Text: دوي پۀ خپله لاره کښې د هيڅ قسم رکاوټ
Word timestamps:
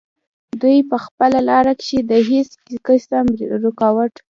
دوي 0.61 0.79
پۀ 0.89 0.97
خپله 1.05 1.39
لاره 1.49 1.73
کښې 1.79 1.99
د 2.09 2.11
هيڅ 2.29 2.49
قسم 2.87 3.25
رکاوټ 3.63 4.13